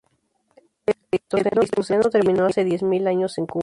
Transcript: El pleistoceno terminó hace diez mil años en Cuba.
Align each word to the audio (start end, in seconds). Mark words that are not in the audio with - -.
El 0.87 1.43
pleistoceno 1.51 2.09
terminó 2.09 2.47
hace 2.47 2.63
diez 2.63 2.81
mil 2.81 3.05
años 3.05 3.37
en 3.37 3.45
Cuba. 3.45 3.59